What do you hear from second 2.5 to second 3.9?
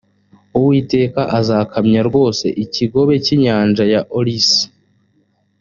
ikigobe cy inyanja